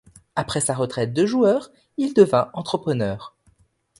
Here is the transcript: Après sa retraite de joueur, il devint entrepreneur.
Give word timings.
Après 0.35 0.61
sa 0.61 0.73
retraite 0.73 1.13
de 1.13 1.27
joueur, 1.27 1.69
il 1.97 2.15
devint 2.15 2.49
entrepreneur. 2.55 3.35